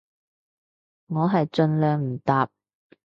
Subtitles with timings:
[1.09, 2.49] 我係盡量唔搭